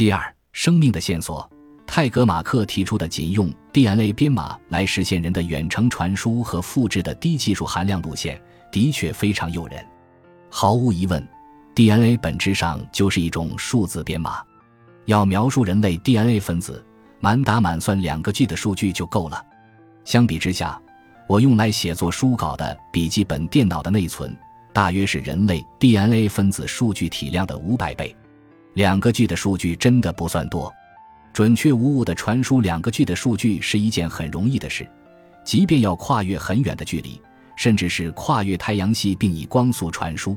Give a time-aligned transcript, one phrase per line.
[0.00, 1.46] 七二，生命的线索。
[1.86, 8.40] 泰格马克提出的仅用 DNA 编码来实现人的远程传输和复制的低技术含量路线，
[8.72, 9.86] 的确非常诱人。
[10.48, 11.22] 毫无疑问
[11.74, 14.42] ，DNA 本质上就是一种数字编码。
[15.04, 16.82] 要描述人类 DNA 分子，
[17.20, 19.44] 满打满算两个 G 的数据就够了。
[20.06, 20.80] 相比之下，
[21.28, 24.34] 我用来写作书稿的笔记本电脑的内存，
[24.72, 28.16] 大约是人类 DNA 分子数据体量的五百倍。
[28.74, 30.72] 两个 G 的数据真的不算多。
[31.32, 34.88] 准确无误的传输两个 G 的数据是一件很容易的事，
[35.44, 37.20] 即便要跨越很远的距离，
[37.56, 40.36] 甚至是跨越太阳系并以光速传输。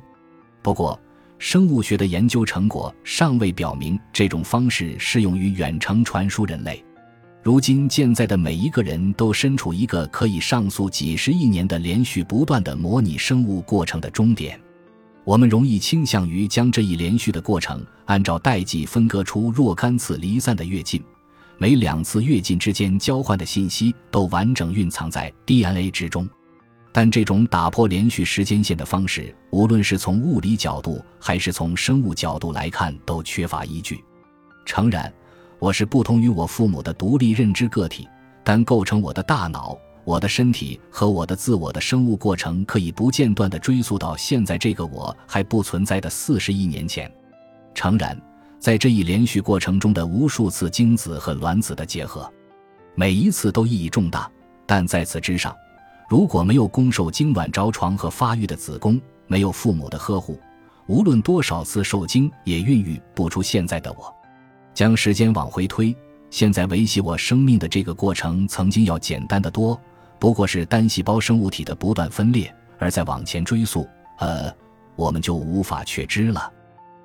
[0.61, 0.99] 不过，
[1.39, 6.83] 生物学的研究成果尚未表明这种方式适用于远程传输人类。
[7.41, 14.57] 如今，健在的每一个人都身处一个可以上溯几十亿年的连续不断的模拟生物过程的终点。
[15.25, 21.01] 我们容易倾向于将这一连续的过程按照代际分割出若干次离散的跃进，
[21.57, 26.29] 每两次跃进之间交换的信息都完整蕴藏在 DNA 之中。
[26.91, 34.03] 但这种打破连续时间线的方式，无论是从物理角度还是从生物角度来看，都缺乏依据。
[34.65, 35.11] 诚然，
[35.57, 38.07] 我是不同于我父母的独立认知个体，
[38.43, 39.75] 但构成我的大脑。
[40.05, 47.11] 我的身体和我的自我的生物过程可以不间断地追溯到现在这个我还不存在的四十亿年前。
[47.73, 48.19] 诚然，
[48.59, 52.31] 在这一连续过程中的无数次精子和卵子的结合，
[52.95, 54.29] 每一次都意义重大。
[54.65, 55.55] 但在此之上，
[56.09, 60.39] 如果没有供受精卵着床和发育的子宫，没有父母的呵护，
[60.87, 64.13] 无论多少次受精，也孕育不出现在的我。
[64.73, 65.95] 将时间往回推，
[66.29, 69.79] 现在维系我生命的这个过程，曾经要简单的多。
[70.23, 73.85] 不过是单细胞生物体的不断分裂，而在往前追溯，
[74.19, 74.49] 呃，
[74.95, 76.49] 我们就无法确知了。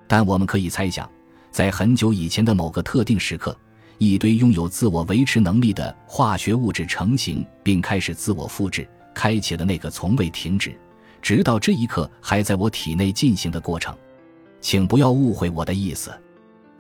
[0.07, 1.11] 但我们可以猜想，
[1.51, 3.59] 在很久以前的某个特定时刻，
[3.99, 10.79] 一堆拥有自我维持能力的化学物质成型，并开始自我复制，开启了那个从未停止，
[11.21, 13.93] 直到这一刻还在我体内进行的过程。
[14.61, 16.17] 请不要误会我的意思，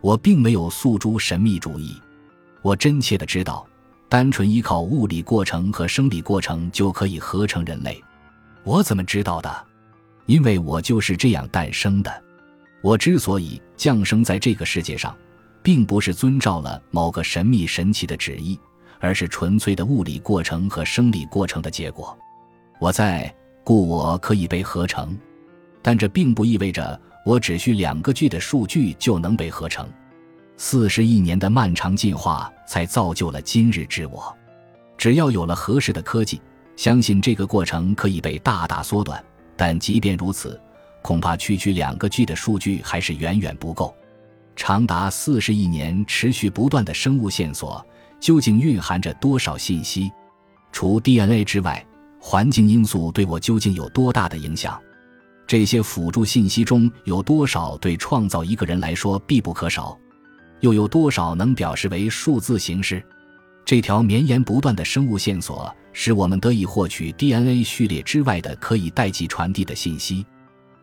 [0.00, 2.00] 我并没有诉诸神秘主义，
[2.62, 3.67] 我真切的知道。
[4.08, 8.02] 单纯依靠物理过程和生理过程就可以合成人类，
[8.64, 9.66] 我怎么知道的？
[10.24, 12.22] 因为我就是这样诞生的。
[12.80, 15.14] 我之所以降生在这个世界上，
[15.62, 18.58] 并不是遵照了某个神秘神奇的旨意，
[18.98, 22.16] 而是纯粹的物理过程和生理过程的结果。
[22.78, 25.18] 我在，故我可以被合成，
[25.82, 29.86] 但这并不意味着我只需两个 G 的数据就能被合成。
[30.60, 34.36] 四十亿年的漫长进化才造就了今日之我。
[34.98, 36.42] 只要有了合适的科技，
[36.74, 39.24] 相信这个过程可以被大大缩短。
[39.56, 40.60] 但即便如此，
[41.00, 43.94] 恐怕区区两个 G 的数据还是远远不够。
[44.56, 47.84] 长达四十亿年持续不断的生物线索，
[48.18, 50.10] 究竟蕴含着多少信息？
[50.72, 51.86] 除 DNA 之外，
[52.20, 54.76] 环境因素对我究竟有多大的影响？
[55.46, 59.96] 这些辅助信息中有多少对创造一个人来说必不可少？
[60.60, 63.02] 又有多少能表示为数字形式？
[63.64, 70.24] 这条绵延不断的生物线索，使我们得以获取 DNA 序列之外的可以代际传递的信息。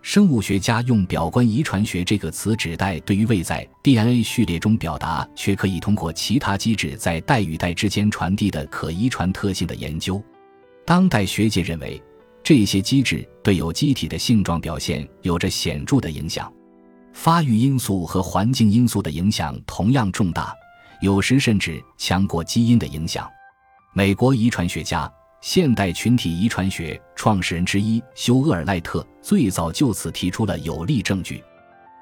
[0.04, 10.24] 生物学家用“表观遗传学”这个词指代对于未在 DNA 序列中表达，却可以通过其他机制在代与代之间传递的可遗传特性的研究。
[10.86, 12.00] 当代学界认为，
[12.44, 16.54] 这些机制对有机体的性状表现有着显著的影响。
[17.16, 20.54] 发育因素和环境因素的影响同样重大，
[21.00, 23.28] 有时甚至强过基因的影响。
[23.94, 31.42] 美国遗传学家、现代群体遗传学创始人之一休厄尔·赖特最早就此提出了有力证据。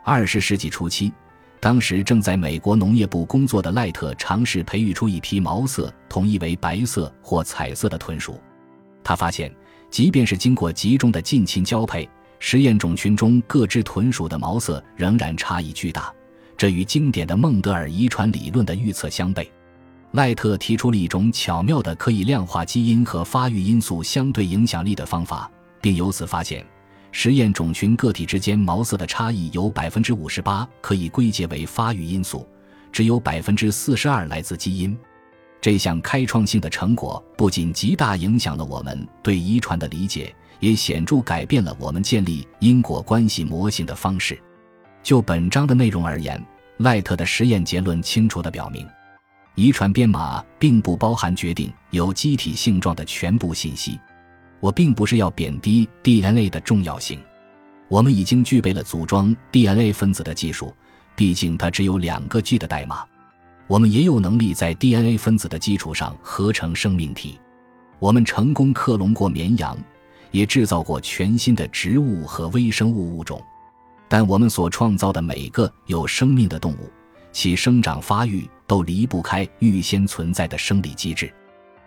[0.03, 1.13] 二十世纪初期，
[1.59, 8.41] 当时正在美国农业部工作的赖特尝试培育出一批毛色统一为白色或彩色的豚鼠。
[9.03, 9.55] 他发现，
[9.91, 12.09] 即便是经过集中的近亲交配，
[12.45, 16.13] 实验种群中各只豚鼠的毛色仍然差异巨大，
[16.57, 19.47] 这与经典的孟德尔遗传理论的预测相悖。
[20.11, 26.65] 赖特提出了一种巧妙的可以量化基因和发育因素相对影响力的方法，并由此发现，
[27.13, 32.45] 实验种群个体之间毛色的差异有百分之五十八可以归结为发育因素，
[32.91, 34.95] 只有百分之四十二来自基因。
[35.61, 40.35] 这项开创性的成果不仅极大影响了我们对遗传的理解。
[40.63, 44.41] 也显著改变了我们建立因果关系模型的方式。
[45.03, 46.41] 就本章的内容而言，
[46.77, 48.87] 赖特的实验结论清楚地表明，
[49.55, 53.99] 遗传编码并不包含决定有机体性状的全部信息。
[54.61, 57.19] 我并不是要贬低 DNA 的重要性，
[57.89, 60.73] 我们已经具备了组装 DNA 分子的技术，
[61.13, 63.03] 毕竟它只有两个 G 的代码。
[63.67, 67.37] 我们也有能力在 DNA 分子的基础上合成生命体。
[67.99, 69.77] 我们成功克隆过绵羊，
[70.33, 73.41] 也制造过全新的植物和微生物物种。
[74.09, 76.91] 但我们所创造的每个有生命的动物，
[77.31, 81.31] 其生长发育都离不开预先存在的生理机制。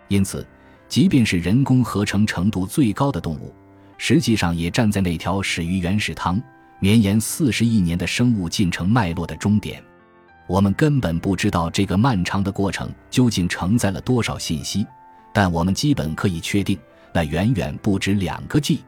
[0.09, 0.47] 因此，
[0.89, 3.53] 即便是人工合成程度最高的动物，
[3.99, 6.41] 实际上也站在那条始于原始汤
[6.79, 9.83] 绵延四十亿年的生物进程脉络的终点。
[10.49, 14.87] 我们根本不知道这个漫长的过程究竟承载了多少信息，
[15.33, 16.79] 但我们基本可以确定，
[17.17, 18.85] 那远远不止两个 G。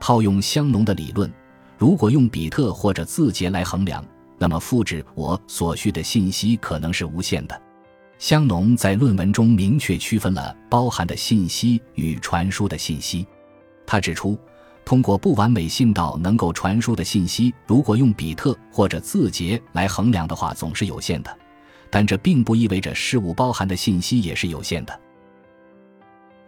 [0.00, 1.32] 套用香农的理论，
[1.78, 4.04] 如果用比特或者字节来衡量，
[4.38, 7.62] 那么复制我所需的信息可能是无限的。
[8.18, 13.24] 香农在论文中明确区分了包含的信息与传输的信息。
[13.86, 14.36] 他指出。
[14.82, 21.38] 通过不完美信道能够传输的信息，如果用比特或者字节来衡量的话，总是有限的。
[21.90, 25.00] 但这并不意味着事物包含的信息也是有限的。